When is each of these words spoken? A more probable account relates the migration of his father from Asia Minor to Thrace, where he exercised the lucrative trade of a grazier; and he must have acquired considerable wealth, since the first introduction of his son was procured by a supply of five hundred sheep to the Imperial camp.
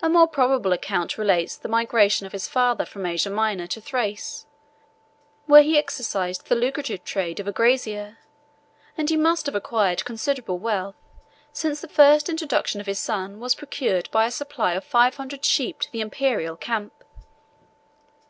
A 0.00 0.08
more 0.08 0.28
probable 0.28 0.72
account 0.72 1.18
relates 1.18 1.58
the 1.58 1.68
migration 1.68 2.24
of 2.26 2.32
his 2.32 2.48
father 2.48 2.86
from 2.86 3.04
Asia 3.04 3.28
Minor 3.28 3.66
to 3.66 3.82
Thrace, 3.82 4.46
where 5.44 5.62
he 5.62 5.76
exercised 5.76 6.46
the 6.46 6.54
lucrative 6.54 7.04
trade 7.04 7.38
of 7.38 7.46
a 7.46 7.52
grazier; 7.52 8.16
and 8.96 9.10
he 9.10 9.16
must 9.18 9.44
have 9.44 9.54
acquired 9.54 10.06
considerable 10.06 10.56
wealth, 10.58 10.96
since 11.52 11.82
the 11.82 11.86
first 11.86 12.30
introduction 12.30 12.80
of 12.80 12.86
his 12.86 12.98
son 12.98 13.40
was 13.40 13.54
procured 13.54 14.10
by 14.10 14.24
a 14.24 14.30
supply 14.30 14.72
of 14.72 14.84
five 14.84 15.16
hundred 15.16 15.44
sheep 15.44 15.80
to 15.80 15.92
the 15.92 16.00
Imperial 16.00 16.56
camp. 16.56 17.04